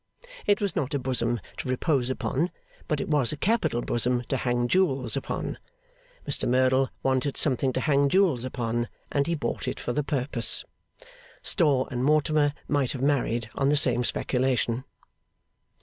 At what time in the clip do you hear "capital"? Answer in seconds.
3.37-3.83